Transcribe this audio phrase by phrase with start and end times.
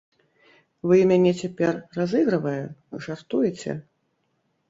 [0.91, 2.63] Вы мяне цяпер разыгрывае,
[3.09, 3.71] жартуеце?